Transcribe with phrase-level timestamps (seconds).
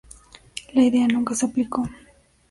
[0.73, 1.87] La idea nunca se aplicó.